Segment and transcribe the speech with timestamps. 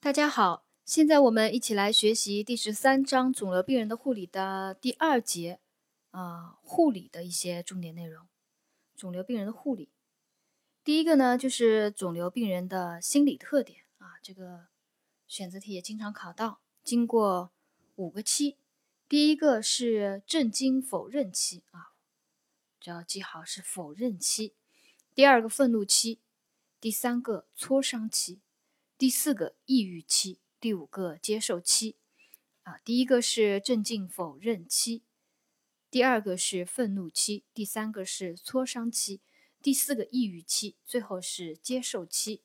[0.00, 5.58] 大家好，现在我们一起来学习第十三章肿瘤病人的护理的第二节，
[6.12, 8.28] 啊，护理的一些重点内容。
[8.96, 9.88] 肿瘤病人的护理，
[10.84, 14.68] 第一个呢就是肿瘤病人的心理特点啊，这个
[15.26, 16.60] 选择题也经常考到。
[16.84, 17.50] 经过
[17.96, 18.54] 五个期，
[19.08, 21.90] 第一个是震惊否认期啊，
[22.78, 24.54] 只要记好是否认期。
[25.12, 26.18] 第二个愤怒期，
[26.80, 28.38] 第三个挫伤期。
[28.98, 31.94] 第四个抑郁期，第五个接受期，
[32.64, 35.02] 啊，第一个是镇静否认期，
[35.88, 39.20] 第二个是愤怒期，第三个是挫伤期，
[39.62, 42.42] 第四个抑郁期，最后是接受期。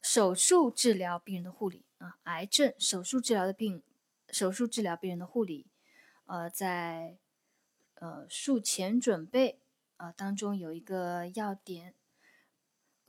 [0.00, 3.82] 手术治疗病人的护理啊，癌症手术治疗的病，
[4.28, 5.66] 手术治疗病人的护理，
[6.26, 7.18] 呃，在
[7.94, 9.60] 呃术前准备
[9.96, 11.96] 啊当中有一个要点。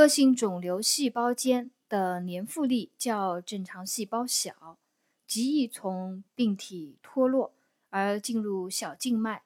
[0.00, 4.78] 恶性肿瘤细胞间的粘附力较正常细胞小，
[5.26, 7.52] 极易从病体脱落
[7.90, 9.42] 而进入小静脉，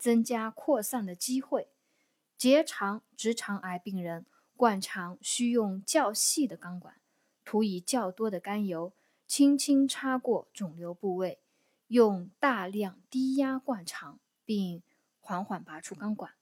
[0.00, 1.68] 增加扩散的机会。
[2.38, 4.24] 结肠直肠癌病人
[4.56, 6.94] 灌肠需用较细的钢管，
[7.44, 8.94] 涂以较多的甘油，
[9.26, 11.38] 轻轻插过肿瘤部位，
[11.88, 14.82] 用大量低压灌肠，并
[15.20, 16.32] 缓缓拔出钢管。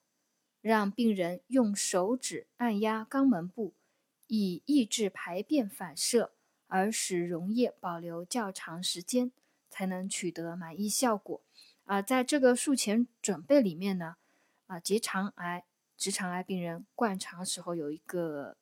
[0.66, 3.72] 让病人用手指按压肛门部，
[4.26, 6.32] 以抑制排便反射，
[6.66, 9.30] 而使溶液保留较长时间，
[9.70, 11.40] 才能取得满意效果。
[11.84, 14.16] 啊，在这个术前准备里面呢，
[14.66, 15.64] 啊，结肠癌、
[15.96, 18.56] 直肠癌病人灌肠时候有一个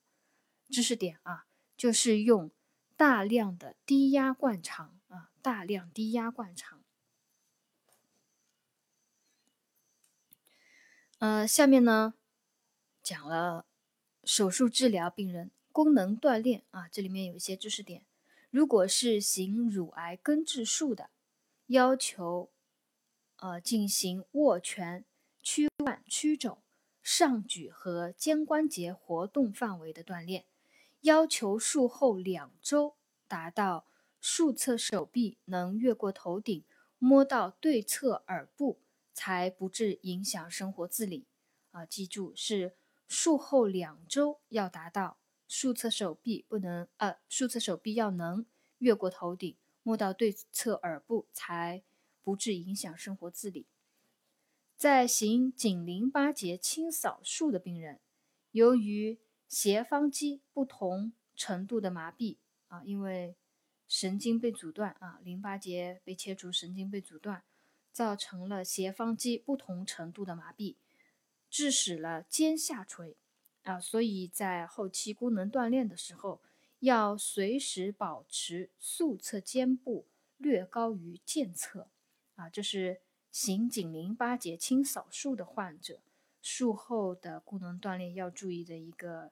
[0.68, 2.50] 知识点啊，就是用
[2.98, 6.83] 大量的低压灌肠啊，大量低压灌肠。
[11.24, 12.12] 呃，下面呢
[13.02, 13.64] 讲了
[14.24, 18.04] 手术治疗病人功能锻炼啊，这里面有一些知识点。
[18.50, 21.08] 如果是行乳癌根治术的，
[21.68, 22.50] 要求
[23.36, 25.06] 呃进行握拳、
[25.42, 26.58] 屈腕、屈肘、
[27.02, 30.44] 上举和肩关节活动范围的锻炼，
[31.00, 32.96] 要求术后两周
[33.26, 33.86] 达到
[34.20, 36.62] 术侧手臂能越过头顶
[36.98, 38.78] 摸到对侧耳部。
[39.14, 41.24] 才不致影响生活自理
[41.70, 41.86] 啊！
[41.86, 42.74] 记住，是
[43.06, 45.16] 术后两周要达到
[45.48, 48.44] 术侧手臂不能呃，术侧手臂要能
[48.78, 51.82] 越过头顶摸到对侧耳部，才
[52.22, 53.66] 不致影响生活自理。
[54.76, 58.00] 在行颈淋巴结清扫术的病人，
[58.50, 62.36] 由于斜方肌不同程度的麻痹
[62.66, 63.36] 啊，因为
[63.86, 67.44] 神经被阻断啊，淋巴结被切除，神经被阻断。
[67.94, 70.74] 造成了斜方肌不同程度的麻痹，
[71.48, 73.16] 致使了肩下垂
[73.62, 76.40] 啊，所以在后期功能锻炼的时候，
[76.80, 80.06] 要随时保持侧侧肩部
[80.36, 81.86] 略高于健侧
[82.34, 83.00] 啊，这是
[83.30, 86.00] 行颈淋巴结清扫术的患者
[86.42, 89.30] 术后的功能锻炼要注意的一个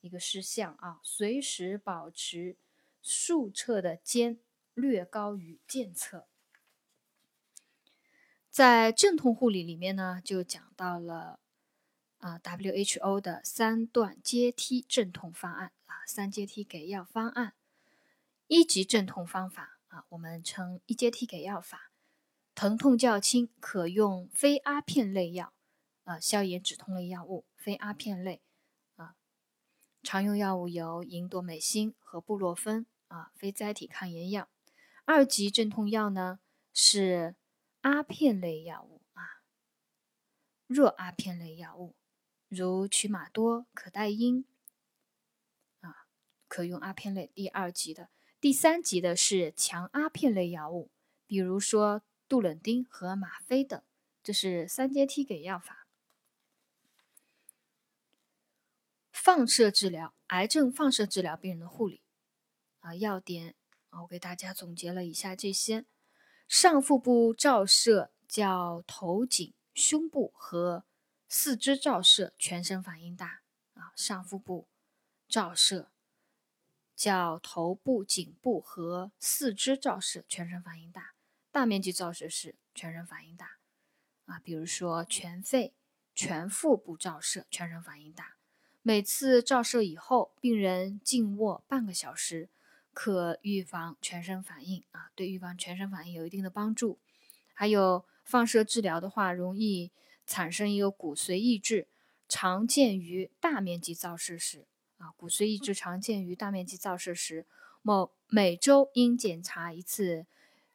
[0.00, 2.56] 一个事项啊，随时保持
[3.02, 4.38] 竖侧的肩
[4.72, 6.26] 略高于健侧。
[8.50, 11.38] 在镇痛护理里面呢，就讲到了
[12.18, 17.54] 啊，WHO 的三段阶梯镇痛方案啊，三阶梯给药方案。
[18.48, 21.92] 一级镇痛方法啊，我们称一阶梯给药法，
[22.56, 25.52] 疼痛较轻，可用非阿片类药
[26.02, 28.42] 啊，消炎止痛类药物，非阿片类
[28.96, 29.14] 啊，
[30.02, 34.48] 常用药物有吲哚美辛和布洛芬啊，非甾体抗炎药。
[35.04, 36.40] 二级镇痛药呢
[36.74, 37.36] 是。
[37.82, 39.42] 阿片类药物啊，
[40.66, 41.96] 弱阿片类药物，
[42.48, 44.44] 如曲马多、可待因
[45.80, 46.06] 啊，
[46.46, 47.30] 可用阿片类。
[47.34, 48.10] 第二级的、
[48.40, 50.90] 第三级的是强阿片类药物，
[51.26, 53.82] 比如说杜冷丁和吗啡等。
[54.22, 55.86] 这是三阶梯给药法。
[59.10, 62.02] 放射治疗，癌症放射治疗病人的护理
[62.80, 63.54] 啊，要点
[63.88, 65.86] 啊，我给大家总结了以下这些。
[66.50, 70.84] 上腹部照射叫头颈、胸部和
[71.28, 73.42] 四肢照射全身反应大
[73.74, 73.92] 啊。
[73.94, 74.66] 上腹部
[75.28, 75.92] 照射
[76.96, 81.14] 叫头部、颈部和四肢照射全身反应大，
[81.52, 83.58] 大面积照射是全身反应大
[84.24, 84.40] 啊。
[84.40, 85.72] 比如说全肺、
[86.16, 88.38] 全腹部照射全身反应大。
[88.82, 92.50] 每次照射以后，病人静卧半个小时。
[92.92, 96.98] 可预防全身反应啊，对预防全身反应有一定的帮助。
[97.54, 99.90] 还有放射治疗的话，容易
[100.26, 101.88] 产生一个骨髓抑制，
[102.28, 104.66] 常见于大面积照射时
[104.98, 107.46] 啊，骨髓抑制常见于大面积照射时，
[107.82, 110.26] 某每周应检查一次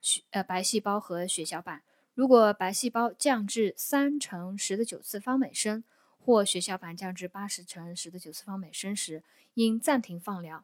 [0.02, 1.84] 血呃白细胞和血小板。
[2.14, 5.84] 如果白细胞降至三乘十的九次方每升，
[6.18, 9.24] 或血小板降至八十乘十的九次方每升时，
[9.56, 10.64] 应暂停放疗，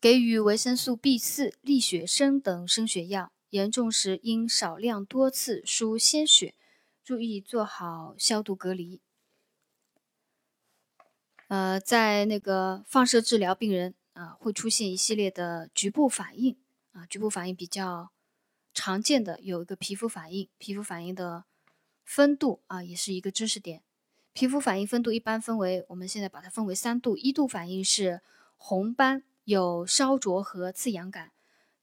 [0.00, 3.32] 给予维生素 B 四、利血生等升血药。
[3.50, 6.54] 严重时应少量多次输鲜血，
[7.02, 9.00] 注意做好消毒隔离。
[11.48, 16.56] 呃，在那个放射治疗病人啊，会出现一系列的局部反应
[16.92, 18.10] 啊，局部反应比较。
[18.72, 21.44] 常见的有一个皮肤反应，皮肤反应的
[22.04, 23.82] 分度啊，也是一个知识点。
[24.32, 27.16] 皮肤反应分度一般分为，我们现在把它分为三度。
[27.16, 28.22] 一度反应是
[28.56, 31.32] 红斑，有烧灼和刺痒感，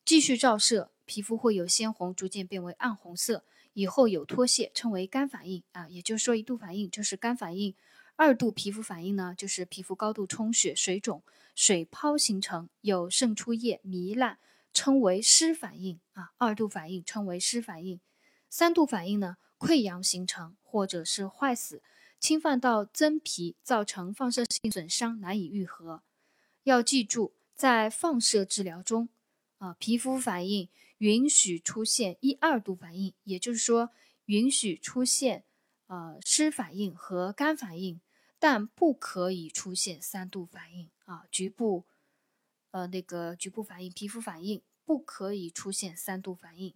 [0.05, 3.43] 继续照射，皮肤会有鲜红，逐渐变为暗红色，
[3.73, 5.85] 以后有脱屑，称为干反应啊。
[5.89, 7.75] 也就是说，一度反应就是干反应。
[8.15, 11.21] 二度皮肤反应呢，就是皮肤高度充血、水肿、
[11.55, 14.39] 水泡形成，有渗出液、糜烂。
[14.71, 17.99] 称为湿反应啊，二度反应称为湿反应，
[18.49, 21.81] 三度反应呢，溃疡形成或者是坏死，
[22.17, 26.03] 侵犯到真皮，造成放射性损伤，难以愈合。
[26.63, 29.09] 要记住，在放射治疗中，
[29.57, 30.69] 啊，皮肤反应
[30.99, 33.89] 允许出现一二度反应，也就是说，
[34.25, 35.43] 允许出现
[35.87, 37.99] 呃湿反应和干反应，
[38.37, 41.85] 但不可以出现三度反应啊，局部。
[42.71, 46.75] 呃，那个局部反应、皮肤反应不可以出现三度反应。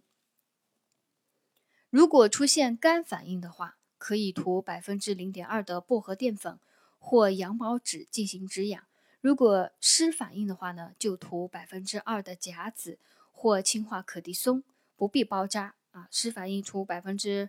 [1.90, 6.58] 如果出现干反应的话，可以涂百分之零点二的薄荷淀粉
[6.98, 8.84] 或羊毛脂进行止痒。
[9.22, 12.98] 如果湿反应的话呢，就涂百分之二的甲酯
[13.30, 14.64] 或氢化可的松，
[14.96, 16.08] 不必包扎啊。
[16.10, 17.48] 湿反应涂百分之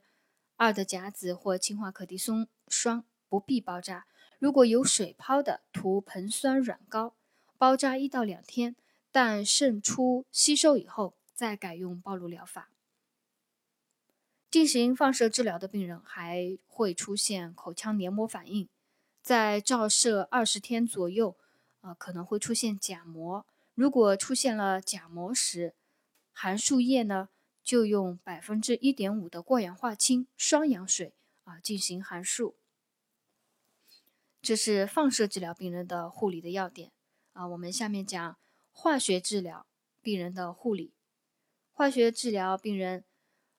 [0.55, 4.05] 二的甲酯或氢化可的松霜，不必包扎。
[4.37, 7.15] 如果有水泡的，涂硼酸软膏。
[7.57, 8.75] 包扎一到两天，
[9.11, 12.69] 但渗出吸收以后再改用暴露疗法。
[14.51, 18.69] 进行放射治疗的病人还会出现口腔黏膜反应，
[19.23, 21.35] 在照射二十天左右，
[21.83, 23.45] 啊，可能会出现假膜。
[23.75, 25.75] 如果出现了假膜时，
[26.31, 27.27] 含漱液呢，
[27.61, 31.13] 就用百分之一点五的过氧化氢双氧水
[31.43, 32.53] 啊进行含漱。
[34.41, 36.91] 这是放射治疗病人的护理的要点。
[37.33, 38.37] 啊，我们下面讲
[38.71, 39.65] 化学治疗
[40.01, 40.93] 病人的护理。
[41.71, 43.03] 化学治疗病人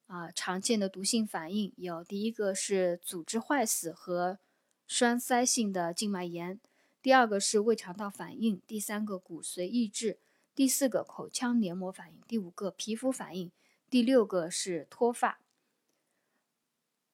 [0.06, 4.38] 啊，常见的毒性反应有：第一个是组织坏死和
[4.86, 6.58] 栓塞性的静脉炎；
[7.04, 10.16] 第二个是胃肠道反应；第三个骨髓抑制；
[10.54, 13.50] 第四个口腔黏膜反应；第五个皮肤反应；
[13.90, 15.38] 第六个是脱发。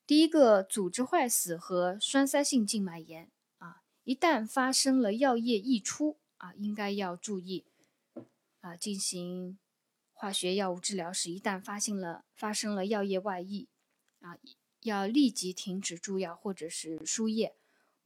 [0.07, 6.19] 第一个组织坏死和栓塞性静脉炎啊，一旦发生了药液溢出。
[6.39, 7.67] 啊，应该要注意
[8.63, 8.75] 啊！
[8.75, 9.59] 进行
[10.15, 13.69] 化学药物治疗时，一旦发现了发生了药液外溢，
[14.21, 14.39] 啊，
[14.81, 17.55] 要立即停止注药或者是输液，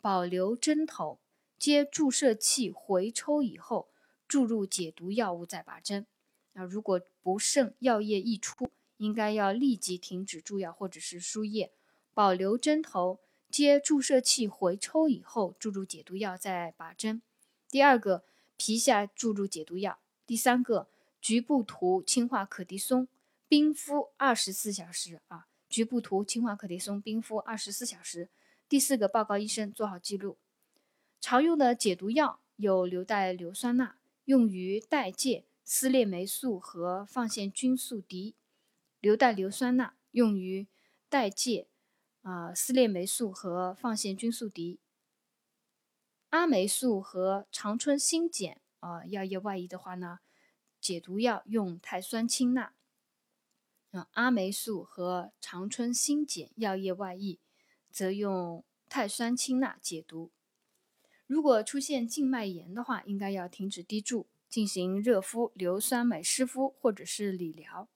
[0.00, 1.20] 保留针头，
[1.64, 3.88] 接注射器回抽以后，
[4.28, 6.04] 注入解毒药物再拔针。
[6.52, 8.68] 啊，如果不慎药液溢出，
[8.98, 11.72] 应该要立即停止注药或者是输液，
[12.12, 13.18] 保留针头，
[13.48, 17.22] 接注射器回抽以后，注入解毒药再拔针。
[17.70, 18.24] 第二个，
[18.58, 19.94] 皮下注入解毒药；
[20.26, 20.86] 第三个，
[21.22, 23.08] 局部涂氢化可的松，
[23.48, 28.28] 冰敷二十四小时啊，局部涂氢化可的松，冰敷二十四小时。
[28.68, 30.36] 第四个，报告医生，做好记录。
[31.26, 38.34] 常用的解毒药有硫代硫酸钠，用于代谢撕裂霉素和放线菌素敌；
[39.00, 40.66] 硫代硫酸钠用于
[41.08, 41.66] 代谢
[42.20, 44.78] 啊撕裂霉素和放线菌素敌。
[46.28, 50.18] 阿霉素和长春新碱啊，药液外溢的话呢，
[50.78, 52.74] 解毒药用碳酸氢钠。
[53.92, 57.40] 啊，阿霉素和长春新碱药液外溢，
[57.90, 60.30] 则用碳酸氢钠解毒。
[61.26, 67.88] 如果出现静脉炎的话，应该要停止滴注，进行热敷、硫酸镁湿敷或者是理疗。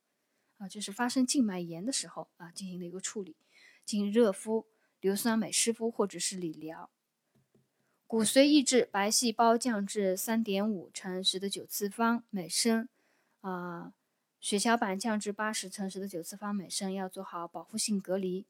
[0.57, 3.37] 啊，就是发生静脉炎的时候啊进行的一个处理，
[3.85, 4.67] 进行热敷、
[5.01, 6.91] 硫酸镁湿敷或者是理疗。
[8.09, 12.89] 骨髓抑制，白细胞降至三点五乘十的九次方每升，
[13.43, 13.93] 啊，
[14.41, 18.47] 血小板降至八十乘十的九次方每升，要做好保护性隔离。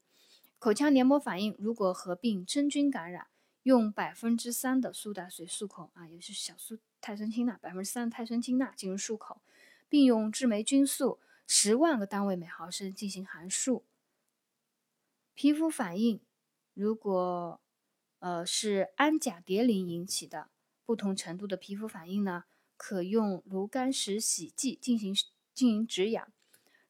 [0.57, 3.27] 口腔黏膜反应，如果合并真菌感染，
[3.63, 9.41] 用百分之三的苏打水漱口啊，也是小苏碳酸氢钠，百分之三的碳酸氢钠进行漱口，
[9.87, 13.83] 并用制霉菌素十万个单位每毫升进行含漱。
[15.33, 16.19] 皮肤反应，
[16.73, 17.61] 如果
[18.19, 20.49] 呃，是氨甲蝶呤引起的，
[20.85, 22.43] 不同程度的皮肤反应呢，
[22.75, 25.13] 可用炉甘石洗剂进行
[25.53, 26.31] 进行止痒。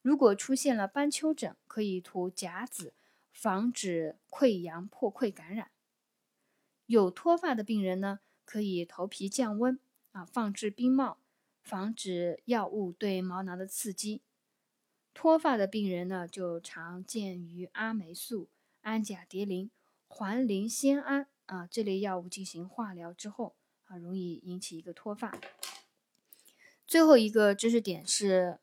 [0.01, 2.93] 如果出现了斑丘疹，可以涂甲子，
[3.31, 5.69] 防止溃疡破溃感染。
[6.89, 9.77] 有脱发的病人呢，可以头皮降温
[10.11, 11.19] 啊，放置冰帽，
[11.61, 14.23] 防止药物对毛囊的刺激。
[15.13, 18.49] 脱发的病人呢，就常见于阿霉素、
[18.81, 19.69] 氨甲蝶呤、
[20.07, 23.53] 环磷酰胺啊这类药物进行化疗之后
[23.85, 25.37] 啊，容易引起一个脱发。
[26.87, 28.57] 最后一个知识点是。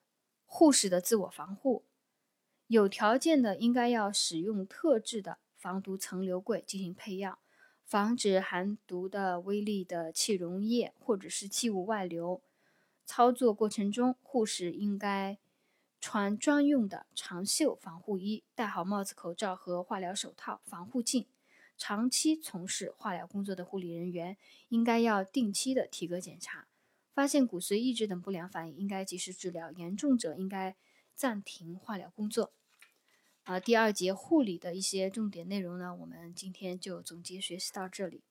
[0.49, 1.83] 护士的自我防护，
[2.69, 7.41] 有条件的应该要使用特制的防毒层流柜进行配药，
[7.87, 12.43] 防止含毒的微粒的气溶液或者是气雾外流。
[13.05, 15.39] 操作过程中，护士应该
[16.01, 21.27] 穿专用的长袖防护衣，戴好帽子、口罩和化疗手套、防护镜。
[21.79, 24.37] 长期从事化疗工作的护理人员
[24.71, 26.67] 应该要定期的体格检查。
[27.13, 30.77] 发现骨髓抑制等不良反应，应该及时治疗；严重者应该
[31.15, 32.53] 暂停化疗工作。
[33.47, 38.26] 啊，第二节护理的一些重点内容呢，我们今天就总结学习到这里。